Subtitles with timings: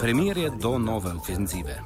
[0.00, 1.82] Premijer je do nove ofenzive.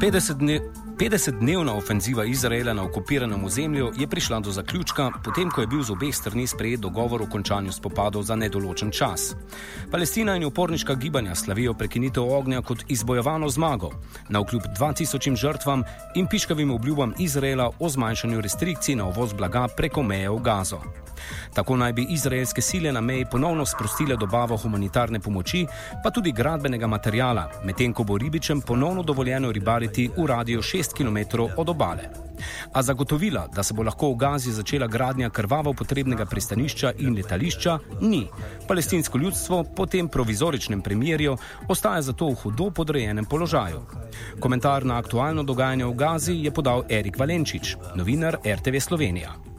[0.00, 0.83] Petdeset dni.
[0.98, 5.90] 50-dnevna ofenziva Izraela na okupiranem ozemlju je prišla do zaključka, potem ko je bil z
[5.90, 9.34] obeh strani sprejet dogovor o končanju spopadov za nedoločen čas.
[9.90, 13.90] Palestina in uporniška gibanja slavijo prekinitev ognja kot izbojevano zmago,
[14.28, 15.82] na vkljub 2000 žrtvam
[16.14, 21.03] in piškavim obljubam Izraela o zmanjšanju restrikcij na uvoz blaga preko meje v Gazo.
[21.54, 25.66] Tako naj bi izraelske sile na meji ponovno sprostile dobavo humanitarne pomoči,
[26.02, 31.42] pa tudi gradbenega materijala, medtem ko bo ribičem ponovno dovoljeno ribariti v radiju 6 km
[31.56, 32.24] od obale.
[32.72, 37.78] A zagotovila, da se bo lahko v Gazi začela gradnja krvavo potrebnega pristanišča in letališča,
[38.00, 38.26] ni.
[38.68, 41.36] Palestinsko ljudstvo po tem provizoričnem premjerju
[41.68, 43.86] ostaja zato v hudo podrejenem položaju.
[44.40, 49.53] Komentar na aktualno dogajanje v Gazi je podal Erik Valenčič, novinar RTV Slovenija.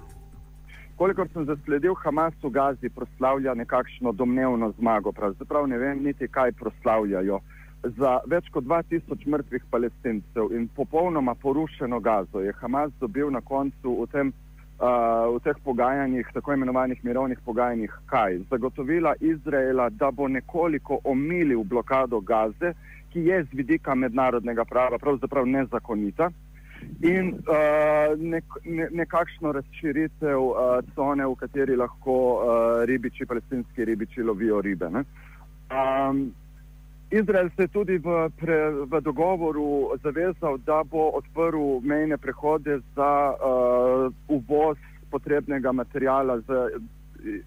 [0.95, 5.11] Kolikor sem zasledil, Hamas v Gazi proslavlja nekakšno domnevno zmago.
[5.11, 7.39] Pravzaprav ne vem niti, kaj proslavljajo.
[7.97, 13.97] Za več kot 2000 mrtvih palestincev in popolnoma porušeno Gazo je Hamas dobil na koncu
[13.99, 14.31] v, tem,
[14.79, 18.39] uh, v teh pogajanjih, tako imenovanih mirovnih pogajanjih, kaj?
[18.49, 22.71] Zagotovila Izraela, da bo nekoliko omilil blokado Gaze,
[23.11, 26.31] ki je z vidika mednarodnega prava pravzaprav nezakonita
[27.01, 34.23] in uh, nek, ne, nekakšno razširitev uh, cone, v kateri lahko uh, ribiči, palestinski ribiči
[34.23, 34.89] lovijo ribe.
[34.95, 36.33] Um,
[37.11, 38.57] Izrael se je tudi v, pre,
[38.89, 44.77] v dogovoru zavezal, da bo odprl mejne prehode za uh, uvoz
[45.11, 46.67] potrebnega materijala za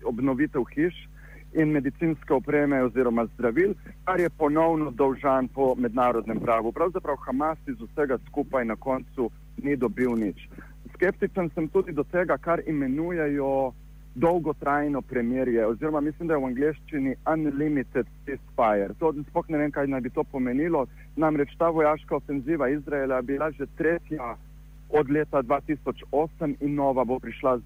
[0.05, 0.95] obnovitev hiš.
[1.53, 3.73] In medicinske opreme oziroma zdravil,
[4.05, 6.73] kar je ponovno dolžan po mednarodnem pravu.
[6.73, 9.31] Pravzaprav Hamas iz vsega skupaj na koncu
[9.63, 10.49] ni dobil nič.
[10.95, 13.73] Skeptičen sem tudi do tega, kar imenujejo
[14.15, 18.95] dolgotrajno premirje, oziroma mislim, da je v angleščini unlimited ceasefire.
[18.99, 20.87] To sploh ne vem, kaj naj bi to pomenilo.
[21.17, 24.37] Namreč ta vojaška ofenziva Izraela je bila že tretja
[24.89, 27.59] od leta 2008 in nova bo prišla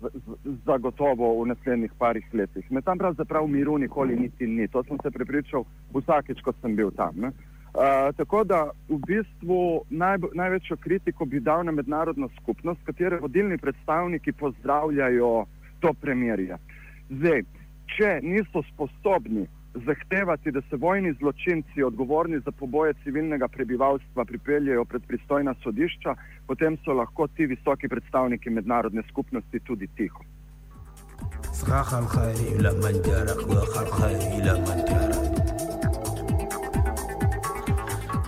[0.67, 2.71] zagotovo v naslednjih parih letih.
[2.71, 6.91] Me tam pravzaprav miru nikoli niti ni, to sem se prepričal vsakeč, ko sem bil
[6.91, 7.15] tam.
[7.17, 7.33] Ne?
[7.73, 13.59] Uh, tako da v bistvu naj, največjo kritiko bi dal na mednarodno skupnost, katere vodilni
[13.59, 15.47] predstavniki pozdravljajo
[15.81, 16.59] to premirje.
[17.11, 17.43] Zdaj,
[17.97, 25.03] če niso sposobni zahtevati, da se vojni zločinci, odgovorni za poboje civilnega prebivalstva, pripeljejo pred
[25.07, 26.15] pristojna sodišča,
[26.47, 30.21] potem so lahko ti visoki predstavniki mednarodne skupnosti tudi tiho.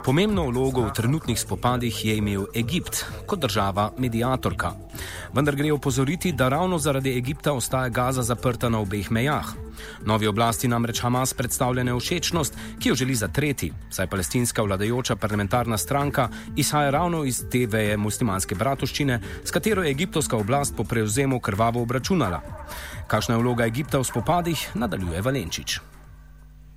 [0.05, 4.73] Pomembno vlogo v trenutnih spopadih je imel Egipt kot država medijatorka.
[5.35, 9.49] Vendar gre opozoriti, da ravno zaradi Egipta ostaja Gaza zaprta na obeh mejah.
[10.07, 16.29] Novi oblasti namreč Hamas predstavlja neušečnost, ki jo želi zatreti, saj palestinska vladajoča parlamentarna stranka
[16.57, 21.83] izhaja ravno iz te veje muslimanske bratovščine, s katero je egiptovska oblast po prevzemu krvavo
[21.83, 22.41] obračunala.
[23.07, 25.81] Kakšna je vloga Egipta v spopadih, nadaljuje Valenčič.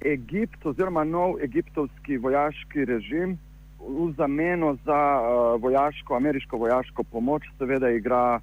[0.02, 3.38] Egipt oziroma nov egiptovski vojaški režim
[3.80, 8.40] v zameno za uh, vojaško, ameriško vojaško pomoč seveda igra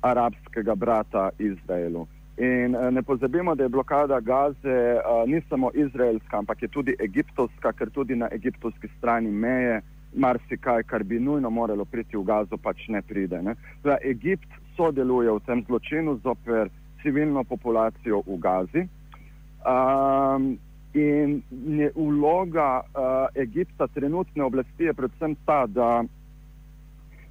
[0.00, 2.06] arabskega brata Izraelu.
[2.36, 6.94] In uh, ne pozabimo, da je blokada Gaze uh, ni samo izraelska, ampak je tudi
[7.00, 9.80] egiptovska, ker tudi na egiptovski strani meje
[10.14, 13.42] marsikaj, kar bi nujno moralo priti v Gazo, pač ne pride.
[13.42, 13.54] Ne?
[13.80, 16.70] Zdaj, Egipt sodeluje v tem zločinu zoper
[17.02, 18.88] civilno populacijo v Gazi.
[19.60, 20.56] Um,
[20.94, 21.42] In
[21.94, 26.02] vloga uh, Egipta, trenutne oblasti, je predvsem ta, da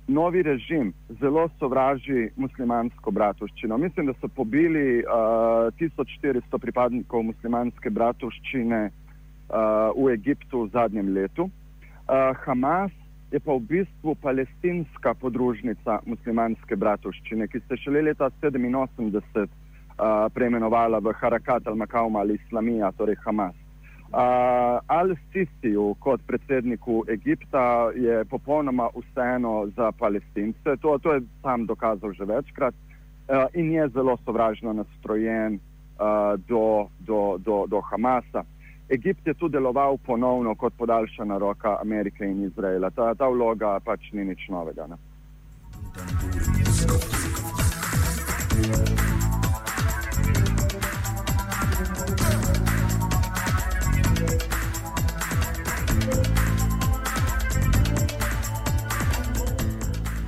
[0.08, 3.78] novi režim zelo sovraži muslimansko bratovščino.
[3.78, 11.50] Mislim, da so pobili uh, 1400 pripadnikov muslimanske bratovščine uh, v Egiptu v zadnjem letu.
[11.50, 12.96] Uh, Hamas
[13.32, 18.32] je pa v bistvu palestinska podružnica muslimanske bratovščine, ki se šele leta
[20.00, 23.56] 1987 preimenovala v Harakat al-Makauma ali Islamija, torej Hamas.
[24.10, 24.16] Uh,
[24.88, 32.26] Al-Sisiju kot predsedniku Egipta je popolnoma vseeno za palestince, to, to je sam dokazal že
[32.26, 35.62] večkrat uh, in je zelo sovražno nastrojen uh,
[36.48, 38.44] do, do, do, do Hamasa.
[38.90, 42.90] Egipt je tu deloval ponovno kot podaljšana roka Amerike in Izraela.
[42.90, 44.88] Ta, ta vloga pač ni nič novega.
[44.90, 44.98] Ne?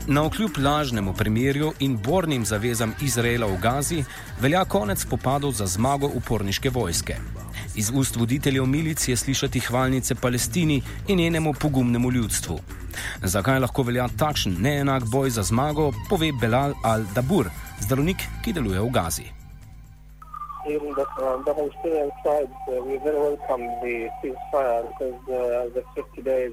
[0.08, 4.04] Na okljub lažnemu premirju in bornim zavezam Izraela v Gazi
[4.42, 7.16] velja konec spopadov za zmago uporniške vojske.
[7.76, 12.60] Iz ust voditeljev milic je slišati hvalnice Palestini in njenemu pogumnemu ljudstvu.
[13.24, 17.50] Zakaj lahko velja takšen neenak boj za zmago, pove Belal al-Dabur,
[17.80, 19.42] zdravnik, ki deluje v Gazi.
[20.68, 25.84] even the, uh, the Palestinian side, uh, we very welcome the ceasefire because uh, the
[25.96, 26.52] 50 days,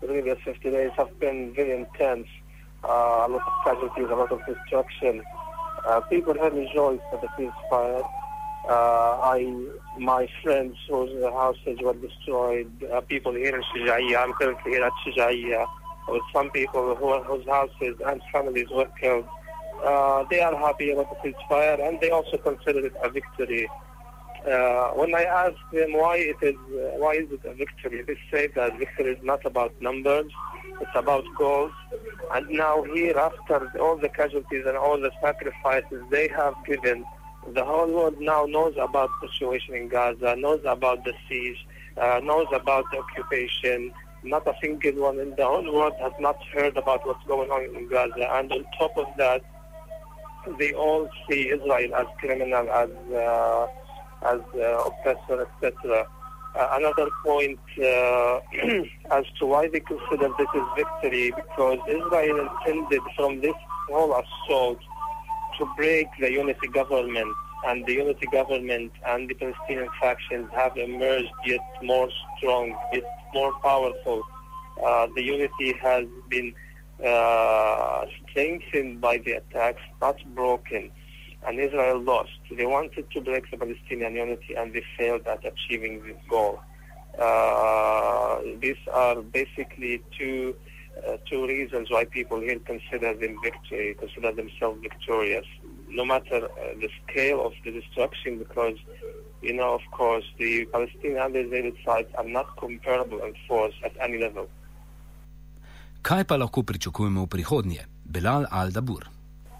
[0.00, 2.28] the previous 50 days have been very intense.
[2.84, 5.22] Uh, a lot of casualties, a lot of destruction.
[5.86, 8.08] Uh, people have rejoiced at the ceasefire.
[8.68, 9.68] Uh, I,
[9.98, 12.70] my friends whose houses were destroyed,
[13.08, 15.66] people here in Shijaiya, I'm currently here at Shijaiya,
[16.08, 19.26] with some people who, whose houses and families were killed.
[20.30, 23.68] They are happy about the ceasefire and they also consider it a victory.
[24.46, 28.16] Uh, when I asked them why it is, uh, why is it a victory, they
[28.30, 30.30] say that victory is not about numbers,
[30.80, 31.72] it's about goals.
[32.32, 37.04] And now here, after all the casualties and all the sacrifices they have given,
[37.54, 41.66] the whole world now knows about the situation in Gaza, knows about the siege,
[42.00, 43.92] uh, knows about the occupation.
[44.22, 47.76] Not a single one in the whole world has not heard about what's going on
[47.76, 48.28] in Gaza.
[48.32, 49.42] And on top of that,
[50.58, 53.66] they all see Israel as criminal, as uh,
[54.32, 56.06] as uh, oppressor, etc.
[56.54, 58.40] Uh, another point uh,
[59.16, 63.54] as to why they consider this is victory, because Israel intended from this
[63.90, 64.78] whole assault
[65.58, 67.34] to break the unity government,
[67.66, 73.52] and the unity government and the Palestinian factions have emerged yet more strong, yet more
[73.62, 74.22] powerful.
[74.84, 76.54] Uh, the unity has been
[77.04, 80.90] uh, strengthened by the attacks, not broken.
[81.46, 82.38] And Israel lost.
[82.50, 86.58] They wanted to break the Palestinian unity and they failed at achieving this goal.
[87.18, 90.54] Uh, these are basically two
[91.06, 95.44] uh, two reasons why people here consider them victory, consider themselves victorious,
[95.90, 98.76] no matter uh, the scale of the destruction, because
[99.42, 103.92] you know, of course, the Palestinian and Israeli sides are not comparable in force at
[104.00, 104.48] any level.
[106.02, 107.82] Kaj pa lahko pričakujemo v prihodnje?
[108.04, 109.15] Belal al-Dabur.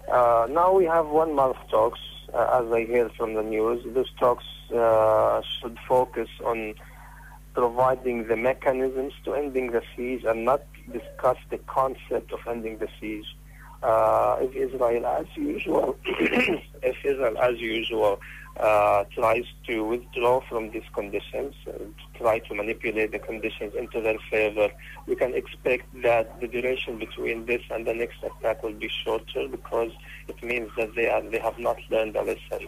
[0.07, 1.99] Uh, now we have one month talks,
[2.33, 3.83] uh, as I hear from the news.
[3.93, 6.75] These talks uh, should focus on
[7.53, 10.61] providing the mechanisms to ending the siege and not
[10.91, 13.25] discuss the concept of ending the siege.
[13.83, 18.19] Uh, if Israel, as usual, if Israel, as usual,
[18.59, 21.73] uh, tries to withdraw from these conditions, uh,
[22.15, 24.69] try to manipulate the conditions into their favor,
[25.05, 29.47] we can expect that the duration between this and the next attack will be shorter
[29.47, 29.91] because
[30.27, 32.67] it means that they are they have not learned a lesson.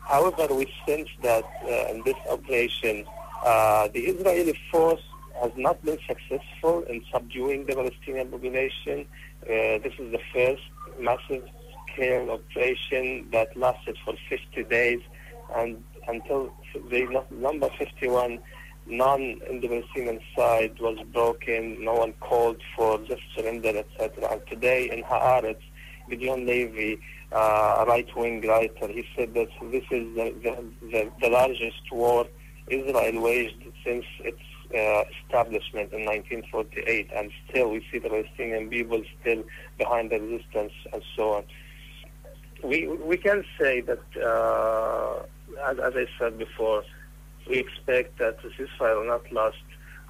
[0.00, 3.04] However, we sense that uh, in this operation,
[3.44, 5.02] uh, the Israeli force
[5.40, 9.06] has not been successful in subduing the Palestinian population.
[9.42, 10.62] Uh, this is the first
[10.98, 11.48] massive
[11.92, 15.00] scale operation that lasted for 50 days
[15.56, 16.52] and until
[16.90, 18.38] the number 51
[18.86, 24.32] non-Palestinian side was broken, no one called for just surrender, etc.
[24.32, 25.62] And today in Haaretz,
[26.10, 26.98] Gideon Levy,
[27.32, 32.26] uh, a right-wing writer, he said that this is the, the, the, the largest war
[32.68, 34.40] Israel waged since its
[34.74, 39.42] uh, establishment in 1948, and still we see the Palestinian people still
[39.78, 41.44] behind the resistance and so on.
[42.64, 45.24] We we can say that, uh,
[45.64, 46.84] as, as I said before,
[47.48, 49.56] we expect that the ceasefire will not last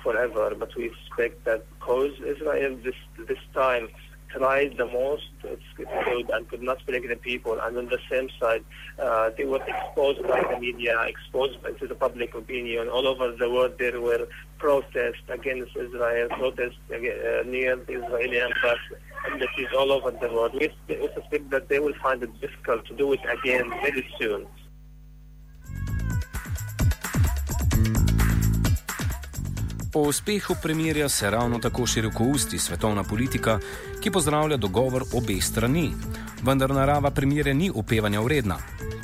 [0.02, 2.94] forever, but we expect that because Israel this
[3.28, 3.88] this time
[4.28, 8.64] tried the most and could not break the people, and on the same side,
[8.98, 13.50] uh, they were exposed by the media, exposed to the public opinion all over the
[13.50, 13.74] world.
[13.78, 14.26] There were
[14.58, 16.96] protests against Israel, protests uh,
[17.46, 20.54] near the Israeli embassies all over the world.
[20.54, 24.46] We, we suspect that they will find it difficult to do it again very soon.
[29.92, 33.58] Po uspehu premirja se ravno tako široko usti svetovna politika,
[34.00, 35.90] ki pozdravlja dogovor obeh strani.
[36.46, 38.56] Vendar narava premirja ni upevanja vredna.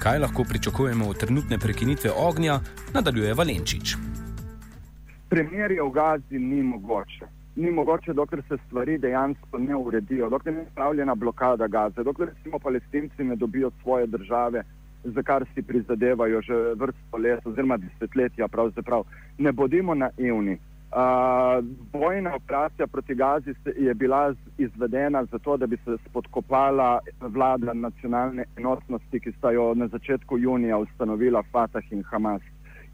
[0.03, 2.61] Kaj lahko pričakujemo od trenutne prekinitve ognja,
[2.95, 3.97] nadaljuje Valenčič.
[5.29, 7.29] Premirje v Gazi ni mogoče.
[7.57, 12.59] Ni mogoče, dokler se stvari dejansko ne uredijo, dokler ni spravljena blokada Gaze, dokler recimo
[12.59, 14.63] palestinci ne dobijo svoje države,
[15.05, 18.49] za kar si prizadevajo že vrsto let oziroma desetletja.
[19.39, 20.59] Ne bodimo naivni.
[20.89, 28.45] Uh, bojna operacija proti Gazi je bila izvedena zato, da bi se spodkopala vlada nacionalne
[28.57, 32.43] enotnosti, ki sta jo na začetku junija ustanovila Fatah in Hamas.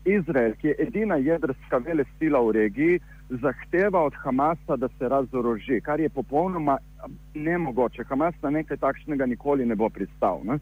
[0.04, 5.80] Izrael, ki je edina jedrska vele sila v regiji, zahteva od Hamasa, da se razoroži,
[5.80, 6.78] kar je popolnoma
[7.34, 8.04] nemogoče.
[8.04, 10.40] Hamas na nekaj takšnega nikoli ne bo pristal.
[10.44, 10.54] Ne?
[10.54, 10.60] Uh,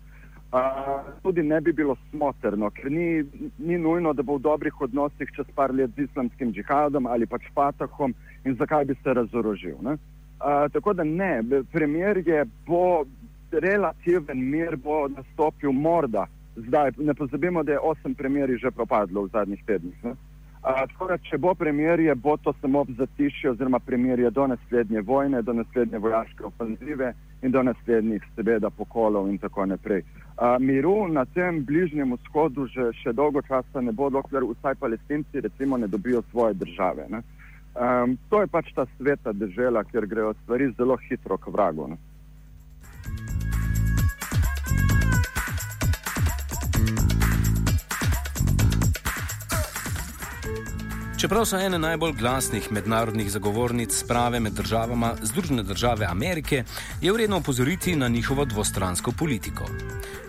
[1.23, 3.25] tudi ne bi bilo smotrno, ker ni,
[3.59, 7.49] ni nujno, da bo v dobrih odnosih čez par let z islamskim džihadom ali pač
[7.55, 9.77] Fatahom in zakaj bi se razorožil.
[9.81, 9.97] Uh,
[10.73, 11.43] tako da ne,
[11.73, 13.05] premjer je bo
[13.53, 16.27] relativen mir bo nastopil morda.
[16.57, 20.05] Zdaj, ne pozabimo, da je osem premjeri že propadlo v zadnjih tednih.
[20.05, 20.15] Ne?
[20.63, 25.41] Tako da, če bo premirje, bo to samo v zatišju, oziroma premirje do naslednje vojne,
[25.43, 27.09] do naslednje vojaške ofenzive
[27.43, 30.05] in do naslednjih, seveda, pokolov in tako naprej.
[30.37, 35.43] A, miru na tem bližnjem vzhodu že še dolgo časa ne bo, dokler vsaj palestinci,
[35.43, 37.09] recimo, ne dobijo svoje države.
[37.11, 41.89] Um, to je pač ta sveta država, kjer grejo stvari zelo hitro k vragu.
[41.91, 41.99] Ne?
[51.23, 56.65] Čeprav so ene najbolj glasnih mednarodnih zagovornic sprave med državama Združene države Amerike,
[57.01, 59.65] je vredno opozoriti na njihovo dvostransko politiko.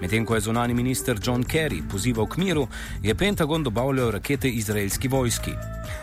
[0.01, 2.67] Medtem ko je zunani minister John Kerry pozival k miru,
[3.03, 5.51] je Pentagon dobavljal rakete izraelski vojski.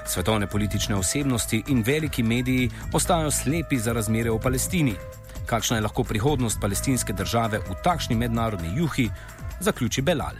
[0.06, 4.94] Svetovne politične osebnosti in veliki mediji ostajajo slepi za razmere v Palestini.
[5.46, 9.10] Kakšna je lahko prihodnost palestinske države v takšni mednarodni juhi,
[9.60, 10.34] zaključi Belal.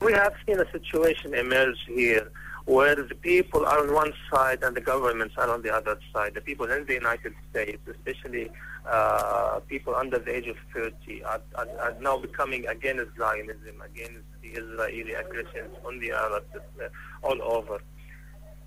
[0.00, 2.43] We have seen a situation emerge here.
[2.66, 6.34] Where the people are on one side and the governments are on the other side.
[6.34, 8.50] The people in the United States, especially
[8.86, 14.24] uh, people under the age of 30, are, are, are, now becoming against Zionism, against
[14.40, 16.88] the Israeli aggressions on the Arabs uh,
[17.22, 17.80] all over.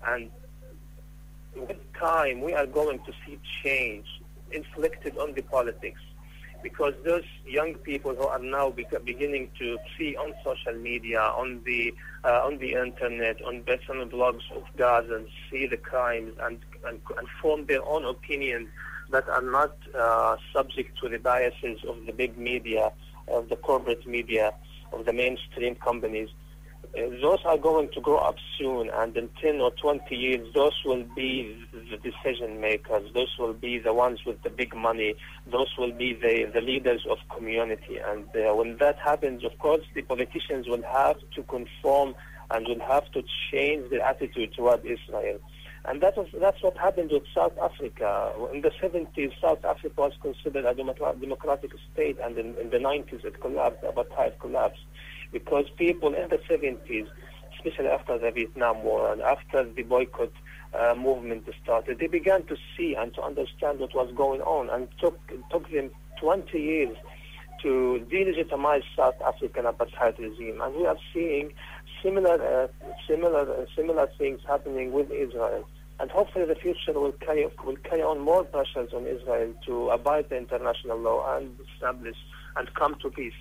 [0.06, 0.30] And
[1.56, 4.06] with time, we are going to see change
[4.52, 6.00] inflicted on the politics
[6.62, 11.94] because those young people who are now beginning to see on social media, on the
[12.24, 17.00] uh, on the internet, on personal blogs of Gaza, and see the crimes and, and,
[17.16, 18.68] and form their own opinions
[19.10, 22.92] that are not uh, subject to the biases of the big media,
[23.28, 24.52] of the corporate media,
[24.92, 26.28] of the mainstream companies.
[26.84, 30.72] Uh, those are going to grow up soon, and in 10 or 20 years, those
[30.84, 33.10] will be the decision makers.
[33.14, 35.14] Those will be the ones with the big money.
[35.50, 37.98] Those will be the, the leaders of community.
[37.98, 42.14] And uh, when that happens, of course, the politicians will have to conform
[42.50, 45.38] and will have to change their attitude toward Israel.
[45.84, 48.32] And that was, that's what happened with South Africa.
[48.52, 53.24] In the 70s, South Africa was considered a democratic state, and in, in the 90s,
[53.24, 54.80] it collapsed, apartheid collapsed
[55.32, 57.06] because people in the 70s,
[57.56, 60.32] especially after the Vietnam War and after the boycott
[60.74, 64.88] uh, movement started, they began to see and to understand what was going on, and
[65.00, 65.18] took
[65.50, 66.96] took them 20 years
[67.62, 71.52] to delegitimize South African apartheid regime, and we are seeing
[72.02, 72.68] similar uh,
[73.08, 75.64] similar uh, similar things happening with Israel.
[76.00, 80.28] And hopefully, the future will carry will carry on more pressures on Israel to abide
[80.28, 82.16] the international law and establish
[82.56, 83.32] and come to peace.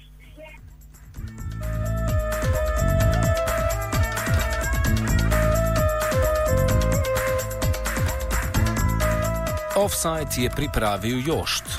[9.77, 11.76] Offside je pripravil Jošt.